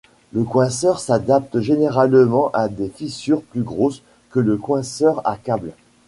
[0.33, 5.73] Ce coinceur s'adapte généralement à des fissures plus grosses que le coinceur à câble.